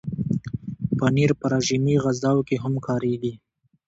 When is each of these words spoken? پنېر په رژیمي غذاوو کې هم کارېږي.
پنېر 0.97 1.31
په 1.39 1.45
رژیمي 1.53 1.95
غذاوو 2.03 2.47
کې 2.47 2.55
هم 2.63 2.73
کارېږي. 2.87 3.33